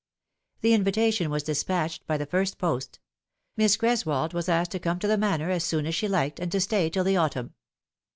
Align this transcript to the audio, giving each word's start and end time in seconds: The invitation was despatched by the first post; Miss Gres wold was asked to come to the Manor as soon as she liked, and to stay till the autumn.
The 0.61 0.73
invitation 0.73 1.29
was 1.29 1.43
despatched 1.43 2.07
by 2.07 2.17
the 2.17 2.25
first 2.25 2.57
post; 2.57 2.97
Miss 3.55 3.77
Gres 3.77 4.03
wold 4.03 4.33
was 4.33 4.49
asked 4.49 4.71
to 4.71 4.79
come 4.79 4.97
to 4.97 5.07
the 5.07 5.15
Manor 5.15 5.51
as 5.51 5.63
soon 5.63 5.85
as 5.85 5.93
she 5.93 6.07
liked, 6.07 6.39
and 6.39 6.51
to 6.53 6.59
stay 6.59 6.89
till 6.89 7.03
the 7.03 7.17
autumn. 7.17 7.53